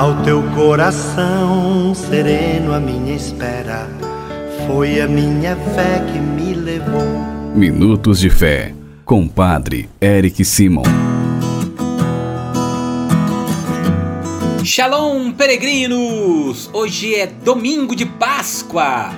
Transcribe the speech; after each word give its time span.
Ao 0.00 0.22
teu 0.22 0.42
coração 0.54 1.94
sereno, 1.94 2.72
a 2.72 2.80
minha 2.80 3.14
espera 3.14 3.86
foi 4.66 4.98
a 4.98 5.06
minha 5.06 5.54
fé 5.54 6.02
que 6.10 6.18
me 6.18 6.54
levou. 6.54 7.04
Minutos 7.54 8.18
de 8.18 8.30
Fé, 8.30 8.74
com 9.04 9.28
Padre 9.28 9.90
Eric 10.00 10.42
Simon. 10.42 10.84
Shalom, 14.64 15.32
peregrinos! 15.32 16.70
Hoje 16.72 17.14
é 17.14 17.26
domingo 17.26 17.94
de 17.94 18.06
Páscoa. 18.06 19.10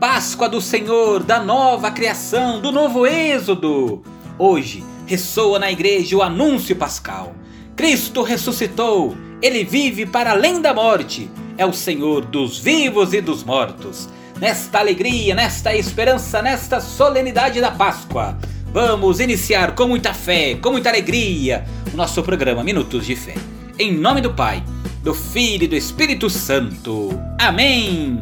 Páscoa 0.00 0.48
do 0.48 0.60
Senhor, 0.60 1.22
da 1.22 1.38
nova 1.38 1.92
criação, 1.92 2.60
do 2.60 2.72
novo 2.72 3.06
êxodo. 3.06 4.02
Hoje 4.36 4.82
ressoa 5.06 5.60
na 5.60 5.70
igreja 5.70 6.16
o 6.16 6.22
anúncio 6.22 6.74
pascal. 6.74 7.32
Cristo 7.76 8.22
ressuscitou, 8.24 9.14
ele 9.42 9.64
vive 9.64 10.06
para 10.06 10.32
além 10.32 10.60
da 10.60 10.72
morte. 10.72 11.30
É 11.58 11.64
o 11.64 11.72
Senhor 11.72 12.24
dos 12.24 12.58
vivos 12.58 13.12
e 13.12 13.20
dos 13.20 13.44
mortos. 13.44 14.08
Nesta 14.40 14.78
alegria, 14.78 15.34
nesta 15.34 15.74
esperança, 15.74 16.42
nesta 16.42 16.80
solenidade 16.80 17.60
da 17.60 17.70
Páscoa, 17.70 18.38
vamos 18.72 19.20
iniciar 19.20 19.74
com 19.74 19.88
muita 19.88 20.12
fé, 20.12 20.56
com 20.56 20.72
muita 20.72 20.90
alegria, 20.90 21.64
o 21.92 21.96
nosso 21.96 22.22
programa 22.22 22.62
Minutos 22.62 23.06
de 23.06 23.16
Fé. 23.16 23.34
Em 23.78 23.92
nome 23.92 24.20
do 24.20 24.34
Pai, 24.34 24.62
do 25.02 25.14
Filho 25.14 25.64
e 25.64 25.68
do 25.68 25.76
Espírito 25.76 26.28
Santo. 26.28 27.18
Amém! 27.38 28.20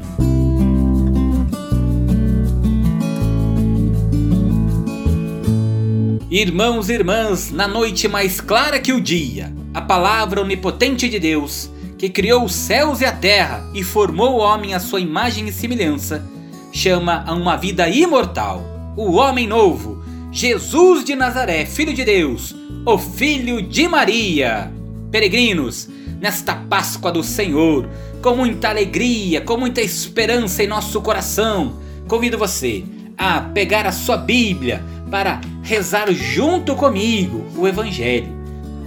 Irmãos 6.30 6.88
e 6.88 6.94
irmãs, 6.94 7.52
na 7.52 7.68
noite 7.68 8.08
mais 8.08 8.40
clara 8.40 8.80
que 8.80 8.92
o 8.92 9.00
dia, 9.00 9.53
a 9.74 9.82
palavra 9.82 10.40
onipotente 10.40 11.08
de 11.08 11.18
Deus, 11.18 11.68
que 11.98 12.08
criou 12.08 12.44
os 12.44 12.54
céus 12.54 13.00
e 13.00 13.04
a 13.04 13.10
terra 13.10 13.68
e 13.74 13.82
formou 13.82 14.34
o 14.34 14.38
homem 14.38 14.72
à 14.72 14.78
sua 14.78 15.00
imagem 15.00 15.48
e 15.48 15.52
semelhança, 15.52 16.24
chama 16.72 17.24
a 17.26 17.34
uma 17.34 17.56
vida 17.56 17.88
imortal, 17.88 18.62
o 18.96 19.14
homem 19.14 19.48
novo, 19.48 20.00
Jesus 20.30 21.04
de 21.04 21.16
Nazaré, 21.16 21.66
filho 21.66 21.92
de 21.92 22.04
Deus, 22.04 22.54
o 22.86 22.96
filho 22.96 23.60
de 23.60 23.88
Maria. 23.88 24.72
Peregrinos, 25.10 25.88
nesta 26.20 26.54
Páscoa 26.54 27.10
do 27.10 27.24
Senhor, 27.24 27.88
com 28.22 28.36
muita 28.36 28.68
alegria, 28.68 29.40
com 29.40 29.56
muita 29.56 29.80
esperança 29.80 30.62
em 30.62 30.68
nosso 30.68 31.00
coração, 31.00 31.80
convido 32.06 32.38
você 32.38 32.84
a 33.18 33.40
pegar 33.40 33.86
a 33.86 33.92
sua 33.92 34.16
Bíblia 34.16 34.84
para 35.10 35.40
rezar 35.62 36.12
junto 36.12 36.76
comigo 36.76 37.44
o 37.56 37.66
Evangelho 37.66 38.43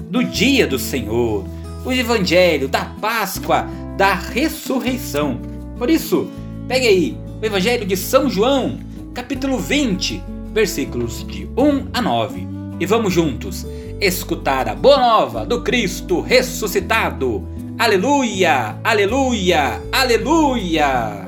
do 0.10 0.24
dia 0.24 0.66
do 0.66 0.80
Senhor, 0.80 1.46
o 1.86 1.92
Evangelho 1.92 2.68
da 2.68 2.86
Páscoa, 2.86 3.68
da 3.98 4.14
ressurreição. 4.14 5.40
Por 5.78 5.90
isso, 5.90 6.28
pegue 6.68 6.88
aí 6.88 7.18
o 7.42 7.46
Evangelho 7.46 7.86
de 7.86 7.98
São 7.98 8.30
João, 8.30 8.80
capítulo 9.14 9.58
20, 9.58 10.22
versículos 10.54 11.26
de 11.28 11.46
1 11.58 11.88
a 11.94 12.02
9, 12.02 12.48
e 12.80 12.86
vamos 12.86 13.14
juntos 13.14 13.66
escutar 14.00 14.70
a 14.70 14.76
boa 14.76 14.98
nova 14.98 15.46
do 15.46 15.62
Cristo 15.62 16.22
ressuscitado. 16.22 17.48
Aleluia, 17.78 18.78
aleluia, 18.84 19.82
aleluia! 19.92 21.27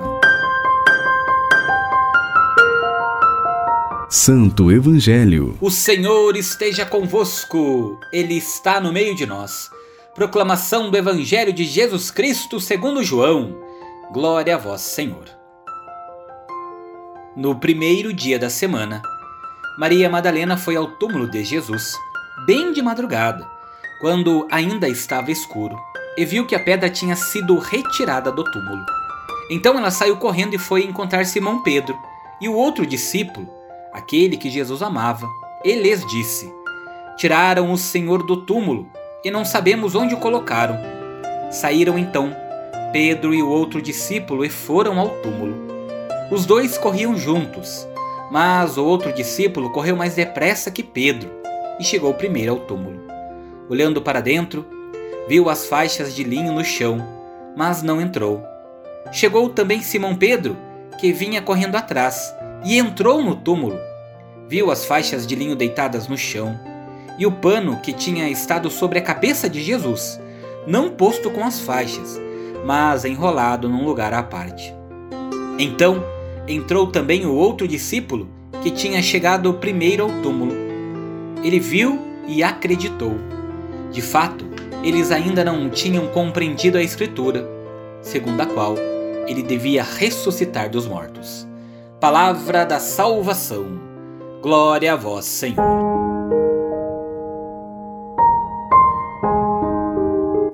Santo 4.12 4.72
Evangelho. 4.72 5.56
O 5.62 5.70
Senhor 5.70 6.36
esteja 6.36 6.84
convosco, 6.84 8.00
Ele 8.12 8.34
está 8.34 8.82
no 8.82 8.92
meio 8.92 9.14
de 9.14 9.24
nós. 9.24 9.70
Proclamação 10.16 10.90
do 10.90 10.98
Evangelho 10.98 11.54
de 11.54 11.64
Jesus 11.64 12.10
Cristo 12.10 12.60
segundo 12.60 13.04
João. 13.04 13.56
Glória 14.12 14.56
a 14.56 14.58
vós, 14.58 14.82
Senhor. 14.82 15.26
No 17.38 17.60
primeiro 17.60 18.12
dia 18.12 18.40
da 18.40 18.50
semana, 18.50 19.04
Maria 19.78 20.10
Madalena 20.10 20.58
foi 20.58 20.76
ao 20.76 20.88
túmulo 20.98 21.30
de 21.30 21.44
Jesus, 21.44 21.94
bem 22.48 22.74
de 22.74 22.82
madrugada, 22.82 23.48
quando 24.02 24.48
ainda 24.50 24.90
estava 24.90 25.30
escuro, 25.30 25.78
e 26.18 26.26
viu 26.26 26.48
que 26.48 26.56
a 26.56 26.60
pedra 26.60 26.90
tinha 26.90 27.16
sido 27.16 27.60
retirada 27.60 28.32
do 28.32 28.44
túmulo. 28.44 28.84
Então 29.52 29.78
ela 29.78 29.92
saiu 29.92 30.18
correndo 30.18 30.56
e 30.56 30.58
foi 30.58 30.84
encontrar 30.84 31.28
Simão 31.28 31.62
Pedro 31.62 31.96
e 32.42 32.50
o 32.50 32.56
outro 32.56 32.88
discípulo 32.88 33.59
aquele 33.94 34.38
que 34.38 34.50
Jesus 34.50 34.82
amava. 34.82 35.28
Ele 35.64 35.84
lhes 35.84 36.06
disse: 36.06 36.52
Tiraram 37.18 37.72
o 37.72 37.78
Senhor 37.78 38.24
do 38.24 38.38
túmulo 38.46 38.88
e 39.24 39.30
não 39.30 39.44
sabemos 39.44 39.96
onde 39.96 40.14
o 40.14 40.20
colocaram. 40.20 40.78
Saíram 41.52 41.98
então 41.98 42.36
Pedro 42.92 43.34
e 43.34 43.44
o 43.44 43.50
outro 43.50 43.82
discípulo 43.82 44.44
e 44.44 44.50
foram 44.50 45.00
ao 45.00 45.10
túmulo. 45.22 45.56
Os 46.32 46.46
dois 46.46 46.78
corriam 46.78 47.18
juntos, 47.18 47.88
mas 48.32 48.78
o 48.78 48.86
outro 48.86 49.12
discípulo 49.14 49.72
correu 49.72 49.96
mais 49.96 50.16
depressa 50.16 50.72
que 50.72 50.84
Pedro 50.84 51.30
e 51.80 51.84
chegou 51.84 52.14
primeiro 52.14 52.52
ao 52.54 52.60
túmulo. 52.60 53.00
Olhando 53.70 54.02
para 54.02 54.22
dentro, 54.22 54.66
viu 55.28 55.50
as 55.50 55.68
faixas 55.68 56.16
de 56.16 56.24
linho 56.24 56.52
no 56.52 56.64
chão, 56.64 57.06
mas 57.56 57.84
não 57.84 58.02
entrou. 58.02 58.44
Chegou 59.12 59.50
também 59.50 59.82
Simão 59.82 60.16
Pedro, 60.16 60.58
que 61.00 61.14
vinha 61.14 61.42
correndo 61.42 61.76
atrás, 61.76 62.34
e 62.64 62.78
entrou 62.78 63.24
no 63.24 63.36
túmulo. 63.36 63.78
Viu 64.48 64.72
as 64.72 64.86
faixas 64.86 65.26
de 65.26 65.36
linho 65.36 65.56
deitadas 65.56 66.08
no 66.08 66.18
chão 66.18 66.60
e 67.18 67.26
o 67.26 67.32
pano 67.32 67.80
que 67.82 67.92
tinha 67.92 68.30
estado 68.30 68.70
sobre 68.70 69.00
a 69.00 69.02
cabeça 69.02 69.50
de 69.50 69.62
Jesus, 69.62 70.20
não 70.66 70.90
posto 70.90 71.30
com 71.30 71.44
as 71.44 71.60
faixas, 71.60 72.20
mas 72.66 73.04
enrolado 73.04 73.68
num 73.68 73.84
lugar 73.86 74.14
à 74.14 74.24
parte. 74.24 74.74
Então 75.58 76.04
entrou 76.48 76.88
também 76.88 77.26
o 77.26 77.34
outro 77.34 77.68
discípulo 77.68 78.30
que 78.62 78.72
tinha 78.72 79.02
chegado 79.02 79.54
primeiro 79.56 80.04
ao 80.04 80.22
túmulo. 80.22 80.54
Ele 81.44 81.60
viu 81.60 82.00
e 82.28 82.42
acreditou. 82.42 83.16
De 83.92 84.02
fato, 84.02 84.46
eles 84.84 85.12
ainda 85.12 85.44
não 85.44 85.70
tinham 85.70 86.08
compreendido 86.08 86.78
a 86.78 86.84
Escritura, 86.84 87.48
segundo 88.02 88.40
a 88.40 88.46
qual 88.46 88.76
ele 89.28 89.44
devia 89.44 89.84
ressuscitar 89.84 90.70
dos 90.70 90.88
mortos. 90.88 91.49
Palavra 92.00 92.66
da 92.66 92.80
salvação. 92.80 93.78
Glória 94.42 94.94
a 94.94 94.96
vós, 94.96 95.26
Senhor. 95.26 95.58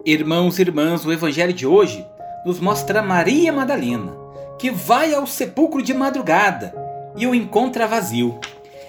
Irmãos 0.04 0.58
e 0.58 0.64
irmãs, 0.64 1.06
o 1.06 1.14
evangelho 1.14 1.54
de 1.54 1.68
hoje 1.68 2.04
nos 2.44 2.60
mostra 2.60 3.04
Maria 3.04 3.54
Madalena, 3.54 4.12
que 4.58 4.72
vai 4.72 5.14
ao 5.14 5.28
sepulcro 5.28 5.84
de 5.84 5.94
madrugada 5.94 6.74
e 7.16 7.28
o 7.28 7.36
encontra 7.36 7.86
vazio. 7.86 8.40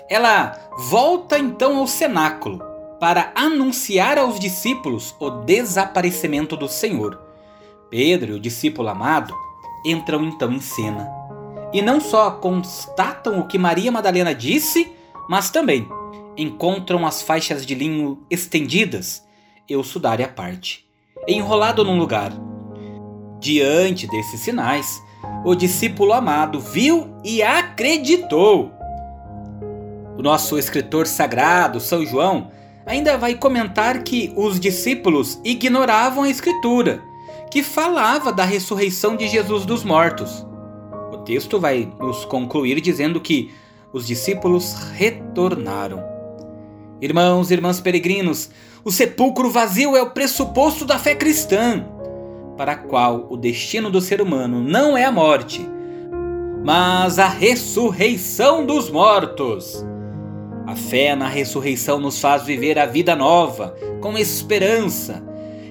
Ela 0.09 0.59
volta 0.89 1.39
então 1.39 1.77
ao 1.77 1.87
cenáculo 1.87 2.65
para 2.99 3.33
anunciar 3.35 4.17
aos 4.17 4.41
discípulos 4.41 5.15
o 5.21 5.29
desaparecimento 5.29 6.57
do 6.57 6.69
Senhor. 6.69 7.21
Pedro 7.91 8.33
e 8.33 8.37
o 8.37 8.41
discípulo 8.41 8.89
amado 8.89 9.35
entram 9.85 10.25
então 10.25 10.51
em 10.51 10.61
cena 10.61 11.16
e 11.73 11.83
não 11.83 12.01
só 12.01 12.31
constatam 12.31 13.41
o 13.41 13.47
que 13.47 13.59
Maria 13.59 13.91
Madalena 13.91 14.35
disse, 14.35 14.93
mas 15.29 15.51
também 15.51 15.89
encontram 16.37 17.07
as 17.07 17.23
faixas 17.23 17.65
de 17.65 17.75
linho 17.75 18.19
estendidas 18.31 19.25
e 19.69 19.75
o 19.75 19.83
sudário 19.83 20.25
à 20.25 20.29
parte, 20.29 20.87
enrolado 21.27 21.85
num 21.85 21.99
lugar. 21.99 22.33
Diante 23.41 24.07
desses 24.07 24.41
sinais, 24.41 25.03
o 25.45 25.55
discípulo 25.55 26.13
amado 26.13 26.61
viu 26.61 27.15
e 27.25 27.43
acreditou. 27.43 28.71
O 30.17 30.23
nosso 30.23 30.59
escritor 30.59 31.07
sagrado, 31.07 31.81
São 31.81 32.05
João, 32.05 32.51
ainda 32.87 33.19
vai 33.19 33.35
comentar 33.35 34.03
que 34.03 34.33
os 34.37 34.61
discípulos 34.61 35.41
ignoravam 35.45 36.25
a 36.25 36.31
Escritura, 36.31 37.03
que 37.51 37.63
falava 37.63 38.33
da 38.33 38.45
ressurreição 38.45 39.17
de 39.17 39.29
Jesus 39.29 39.67
dos 39.67 39.85
mortos 39.85 40.47
texto 41.27 41.59
vai 41.59 41.93
nos 41.99 42.25
concluir 42.25 42.81
dizendo 42.81 43.21
que 43.21 43.53
os 43.93 44.07
discípulos 44.07 44.75
retornaram. 44.95 46.03
Irmãos 47.03 47.51
e 47.51 47.55
irmãs 47.55 47.81
peregrinos, 47.81 48.49
o 48.85 48.93
sepulcro 48.93 49.51
vazio 49.51 49.97
é 49.97 50.03
o 50.03 50.11
pressuposto 50.11 50.85
da 50.85 50.99
fé 50.99 51.15
cristã, 51.15 51.85
para 52.57 52.73
a 52.73 52.77
qual 52.77 53.27
o 53.29 53.37
destino 53.37 53.91
do 53.91 54.01
ser 54.01 54.23
humano 54.23 54.63
não 54.63 54.97
é 54.97 55.05
a 55.05 55.13
morte, 55.13 55.69
mas 56.65 57.19
a 57.19 57.29
ressurreição 57.29 58.65
dos 58.65 58.89
mortos. 58.89 59.85
A 60.67 60.75
fé 60.75 61.15
na 61.15 61.29
ressurreição 61.29 61.99
nos 61.99 62.21
faz 62.21 62.45
viver 62.45 62.79
a 62.79 62.87
vida 62.87 63.15
nova, 63.15 63.77
com 64.01 64.17
esperança. 64.17 65.23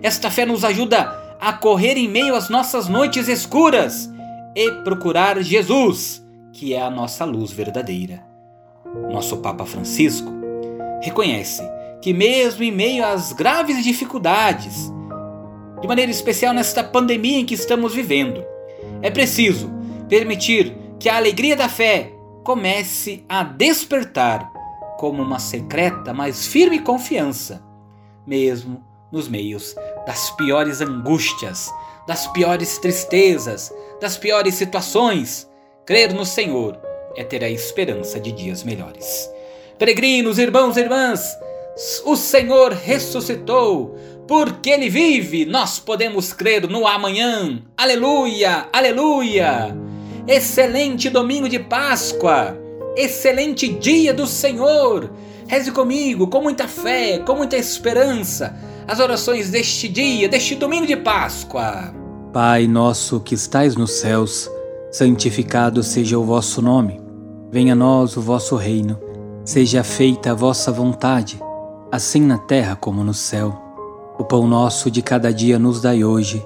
Esta 0.04 0.30
fé 0.30 0.46
nos 0.46 0.64
ajuda 0.64 1.38
a 1.40 1.54
correr 1.54 1.98
em 1.98 2.08
meio 2.08 2.36
às 2.36 2.50
nossas 2.50 2.88
noites 2.88 3.28
escuras 3.28 4.10
e 4.56 4.72
procurar 4.84 5.42
Jesus, 5.42 6.26
que 6.54 6.74
é 6.74 6.82
a 6.82 6.90
nossa 6.90 7.26
luz 7.26 7.52
verdadeira. 7.52 8.26
Nosso 9.12 9.38
Papa 9.38 9.66
Francisco 9.66 10.32
reconhece 11.02 11.62
que, 12.02 12.14
mesmo 12.14 12.64
em 12.64 12.72
meio 12.72 13.06
às 13.06 13.34
graves 13.34 13.84
dificuldades 13.84 14.92
de 15.82 15.88
maneira 15.88 16.12
especial 16.12 16.54
nesta 16.54 16.84
pandemia 16.84 17.40
em 17.40 17.46
que 17.46 17.54
estamos 17.54 17.94
vivendo. 17.94 18.44
É 19.02 19.12
preciso 19.12 19.70
permitir 20.08 20.76
que 21.00 21.10
a 21.10 21.18
alegria 21.18 21.56
da 21.56 21.68
fé 21.68 22.14
comece 22.44 23.26
a 23.28 23.44
despertar 23.44 24.52
como 24.98 25.22
uma 25.22 25.40
secreta, 25.40 26.14
mas 26.14 26.48
firme 26.48 26.80
confiança, 26.80 27.62
mesmo 28.26 28.84
nos 29.12 29.28
meios 29.28 29.76
das 30.06 30.30
piores 30.32 30.82
angústias, 30.82 31.72
das 32.08 32.28
piores 32.28 32.78
tristezas, 32.78 33.74
das 34.00 34.18
piores 34.18 34.56
situações. 34.56 35.50
Crer 35.86 36.14
no 36.14 36.26
Senhor 36.26 36.78
é 37.16 37.24
ter 37.24 37.44
a 37.44 37.50
esperança 37.50 38.20
de 38.20 38.32
dias 38.32 38.64
melhores. 38.64 39.30
Peregrinos, 39.78 40.40
irmãos 40.40 40.78
e 40.78 40.82
irmãs, 40.82 41.22
o 42.06 42.16
Senhor 42.16 42.72
ressuscitou, 42.72 43.96
porque 44.28 44.70
Ele 44.70 44.90
vive, 44.90 45.46
nós 45.46 45.80
podemos 45.80 46.32
crer 46.32 46.68
no 46.68 46.88
amanhã. 46.88 47.62
Aleluia, 47.78 48.68
aleluia! 48.72 49.76
Excelente 50.28 51.10
domingo 51.10 51.50
de 51.50 51.60
Páscoa! 51.60 52.58
Excelente 52.96 53.68
dia 53.68 54.14
do 54.14 54.26
Senhor! 54.26 55.12
Reze 55.48 55.72
comigo, 55.72 56.28
com 56.28 56.42
muita 56.42 56.68
fé, 56.68 57.20
com 57.20 57.36
muita 57.36 57.58
esperança, 57.58 58.58
as 58.88 59.00
orações 59.00 59.50
deste 59.50 59.88
dia, 59.88 60.30
deste 60.30 60.56
domingo 60.56 60.86
de 60.86 60.96
Páscoa. 60.96 61.94
Pai 62.32 62.68
nosso 62.68 63.20
que 63.20 63.34
estais 63.34 63.76
nos 63.76 63.92
céus, 63.92 64.50
santificado 64.92 65.82
seja 65.82 66.20
o 66.20 66.24
vosso 66.24 66.62
nome. 66.62 67.02
Venha 67.52 67.74
a 67.74 67.76
nós 67.76 68.16
o 68.18 68.22
vosso 68.22 68.56
reino. 68.56 69.00
Seja 69.44 69.84
feita 69.84 70.32
a 70.32 70.34
vossa 70.36 70.72
vontade, 70.72 71.40
assim 71.92 72.22
na 72.22 72.38
terra 72.38 72.76
como 72.76 73.04
no 73.04 73.14
céu. 73.14 73.56
O 74.18 74.24
pão 74.24 74.48
nosso 74.48 74.90
de 74.90 75.02
cada 75.02 75.34
dia 75.34 75.58
nos 75.60 75.82
dai 75.82 76.04
hoje. 76.04 76.46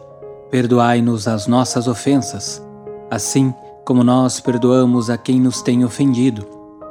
Perdoai-nos 0.52 1.28
as 1.28 1.48
nossas 1.48 1.88
ofensas, 1.88 2.62
assim 3.10 3.54
como 3.86 4.04
nós 4.04 4.40
perdoamos 4.40 5.10
a 5.10 5.18
quem 5.18 5.40
nos 5.40 5.62
tem 5.62 5.86
ofendido. 5.86 6.46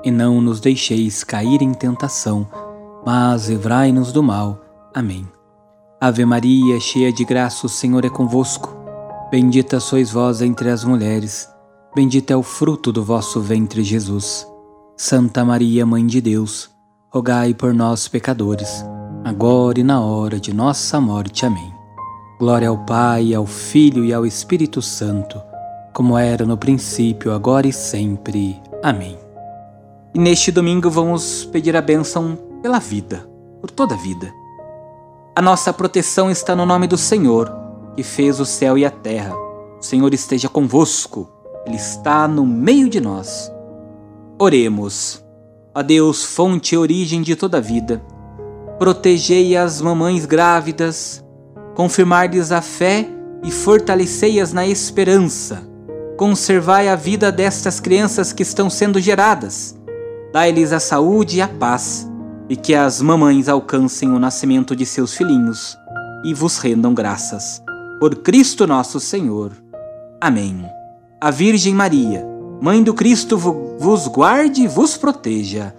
E 0.04 0.10
não 0.10 0.40
nos 0.40 0.60
deixeis 0.60 1.24
cair 1.24 1.60
em 1.60 1.74
tentação, 1.74 2.46
mas 3.04 3.48
livrai-nos 3.48 4.12
do 4.12 4.22
mal. 4.22 4.58
Amém. 4.94 5.37
Ave 6.00 6.24
Maria, 6.24 6.78
cheia 6.78 7.12
de 7.12 7.24
graça, 7.24 7.66
o 7.66 7.68
Senhor 7.68 8.04
é 8.04 8.08
convosco. 8.08 8.72
Bendita 9.32 9.80
sois 9.80 10.12
vós 10.12 10.40
entre 10.40 10.70
as 10.70 10.84
mulheres, 10.84 11.48
bendito 11.92 12.30
é 12.30 12.36
o 12.36 12.42
fruto 12.42 12.92
do 12.92 13.02
vosso 13.02 13.40
ventre, 13.40 13.82
Jesus. 13.82 14.46
Santa 14.96 15.44
Maria, 15.44 15.84
Mãe 15.84 16.06
de 16.06 16.20
Deus, 16.20 16.70
rogai 17.10 17.52
por 17.52 17.74
nós, 17.74 18.06
pecadores, 18.06 18.84
agora 19.24 19.80
e 19.80 19.82
na 19.82 20.00
hora 20.00 20.38
de 20.38 20.54
nossa 20.54 21.00
morte. 21.00 21.44
Amém. 21.44 21.74
Glória 22.38 22.68
ao 22.68 22.78
Pai, 22.78 23.34
ao 23.34 23.44
Filho 23.44 24.04
e 24.04 24.14
ao 24.14 24.24
Espírito 24.24 24.80
Santo, 24.80 25.42
como 25.92 26.16
era 26.16 26.46
no 26.46 26.56
princípio, 26.56 27.32
agora 27.32 27.66
e 27.66 27.72
sempre. 27.72 28.62
Amém. 28.84 29.18
E 30.14 30.18
neste 30.20 30.52
domingo 30.52 30.88
vamos 30.88 31.44
pedir 31.46 31.76
a 31.76 31.82
bênção 31.82 32.38
pela 32.62 32.78
vida, 32.78 33.28
por 33.60 33.68
toda 33.68 33.96
a 33.96 33.98
vida. 33.98 34.37
A 35.38 35.40
nossa 35.40 35.72
proteção 35.72 36.28
está 36.28 36.56
no 36.56 36.66
nome 36.66 36.88
do 36.88 36.96
Senhor, 36.96 37.48
que 37.94 38.02
fez 38.02 38.40
o 38.40 38.44
céu 38.44 38.76
e 38.76 38.84
a 38.84 38.90
terra. 38.90 39.36
O 39.36 39.80
Senhor 39.80 40.12
esteja 40.12 40.48
convosco, 40.48 41.30
Ele 41.64 41.76
está 41.76 42.26
no 42.26 42.44
meio 42.44 42.88
de 42.88 43.00
nós. 43.00 43.48
Oremos. 44.36 45.24
A 45.72 45.80
Deus, 45.80 46.24
fonte 46.24 46.74
e 46.74 46.76
origem 46.76 47.22
de 47.22 47.36
toda 47.36 47.60
vida, 47.60 48.02
protegei 48.80 49.56
as 49.56 49.80
mamães 49.80 50.26
grávidas, 50.26 51.24
confirmar-lhes 51.76 52.50
a 52.50 52.60
fé 52.60 53.08
e 53.44 53.52
fortalecei-as 53.52 54.52
na 54.52 54.66
esperança. 54.66 55.62
Conservai 56.16 56.88
a 56.88 56.96
vida 56.96 57.30
destas 57.30 57.78
crianças 57.78 58.32
que 58.32 58.42
estão 58.42 58.68
sendo 58.68 58.98
geradas. 58.98 59.78
Dai-lhes 60.32 60.72
a 60.72 60.80
saúde 60.80 61.36
e 61.36 61.40
a 61.40 61.46
paz, 61.46 62.10
e 62.48 62.56
que 62.56 62.74
as 62.74 63.00
mamães 63.00 63.48
alcancem 63.48 64.10
o 64.10 64.18
nascimento 64.18 64.74
de 64.74 64.86
seus 64.86 65.14
filhinhos 65.14 65.76
e 66.24 66.32
vos 66.32 66.58
rendam 66.58 66.94
graças. 66.94 67.62
Por 68.00 68.16
Cristo 68.16 68.66
nosso 68.66 68.98
Senhor. 69.00 69.52
Amém. 70.20 70.64
A 71.20 71.30
Virgem 71.30 71.74
Maria, 71.74 72.26
Mãe 72.60 72.82
do 72.82 72.92
Cristo 72.92 73.38
vos 73.38 74.08
guarde 74.08 74.62
e 74.62 74.66
vos 74.66 74.96
proteja. 74.96 75.72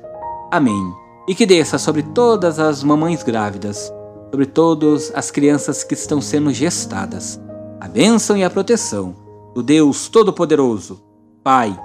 Amém. 0.50 0.94
E 1.27 1.36
que 1.36 1.45
desça 1.45 1.77
sobre 1.77 2.04
todas 2.04 2.57
as 2.57 2.83
mamães 2.83 3.22
grávidas, 3.22 3.92
sobre 4.31 4.45
todas 4.45 5.12
as 5.13 5.30
crianças 5.30 5.83
que 5.83 5.94
estão 5.94 6.22
sendo 6.22 6.54
gestadas, 6.54 7.39
a 7.81 7.88
bênção 7.88 8.38
e 8.38 8.45
a 8.45 8.50
proteção 8.50 9.13
do 9.54 9.62
Deus 9.62 10.07
Todo-Poderoso, 10.07 11.04
Pai, 11.44 11.77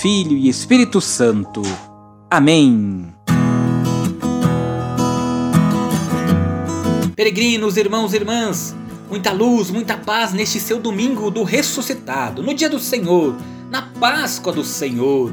Filho 0.00 0.32
e 0.32 0.48
Espírito 0.48 1.02
Santo. 1.02 1.60
Amém. 2.30 3.12
Peregrinos, 7.20 7.76
irmãos 7.76 8.14
e 8.14 8.16
irmãs, 8.16 8.74
muita 9.10 9.30
luz, 9.30 9.70
muita 9.70 9.94
paz 9.94 10.32
neste 10.32 10.58
seu 10.58 10.80
domingo 10.80 11.30
do 11.30 11.42
ressuscitado, 11.42 12.42
no 12.42 12.54
dia 12.54 12.70
do 12.70 12.78
Senhor 12.78 13.36
na 13.70 13.82
Páscoa 13.82 14.50
do 14.50 14.64
Senhor. 14.64 15.30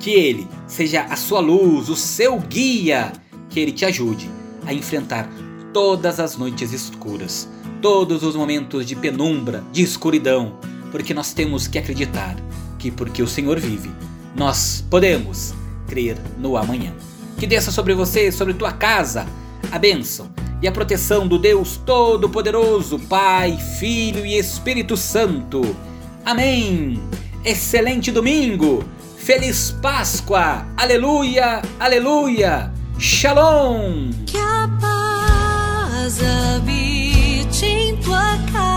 Que 0.00 0.10
Ele 0.10 0.48
seja 0.66 1.02
a 1.02 1.14
sua 1.14 1.38
luz, 1.38 1.88
o 1.88 1.94
seu 1.94 2.36
guia, 2.40 3.12
que 3.48 3.60
Ele 3.60 3.70
te 3.70 3.84
ajude 3.84 4.28
a 4.66 4.74
enfrentar 4.74 5.30
todas 5.72 6.18
as 6.18 6.36
noites 6.36 6.72
escuras, 6.72 7.48
todos 7.80 8.24
os 8.24 8.34
momentos 8.34 8.84
de 8.84 8.96
penumbra, 8.96 9.62
de 9.70 9.84
escuridão, 9.84 10.58
porque 10.90 11.14
nós 11.14 11.32
temos 11.32 11.68
que 11.68 11.78
acreditar 11.78 12.34
que, 12.76 12.90
porque 12.90 13.22
o 13.22 13.28
Senhor 13.28 13.56
vive, 13.60 13.92
nós 14.34 14.84
podemos 14.90 15.54
crer 15.86 16.18
no 16.36 16.56
amanhã. 16.56 16.92
Que 17.38 17.46
desça 17.46 17.70
sobre 17.70 17.94
você, 17.94 18.32
sobre 18.32 18.52
tua 18.52 18.72
casa, 18.72 19.28
a 19.70 19.78
bênção 19.78 20.28
e 20.62 20.68
a 20.68 20.72
proteção 20.72 21.26
do 21.26 21.38
Deus 21.38 21.76
Todo-Poderoso, 21.84 22.98
Pai, 22.98 23.56
Filho 23.78 24.24
e 24.24 24.38
Espírito 24.38 24.96
Santo. 24.96 25.76
Amém 26.24 27.00
excelente 27.44 28.10
domingo, 28.10 28.84
feliz 29.18 29.70
Páscoa, 29.82 30.66
aleluia, 30.76 31.62
aleluia, 31.78 32.72
shalom. 32.98 34.10
Que 34.26 34.36
a 34.36 34.68
paz 34.80 36.18
habite 36.22 37.64
em 37.64 37.96
tua 37.96 38.36
casa. 38.52 38.69